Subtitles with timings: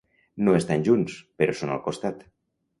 [0.47, 2.29] No estan junts, però són al costat.